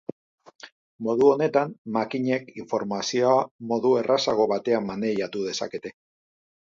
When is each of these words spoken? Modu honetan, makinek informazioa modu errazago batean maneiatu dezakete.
Modu 1.07 1.25
honetan, 1.33 1.75
makinek 1.97 2.49
informazioa 2.63 3.35
modu 3.73 3.91
errazago 3.99 4.49
batean 4.53 4.89
maneiatu 4.89 5.45
dezakete. 5.51 5.93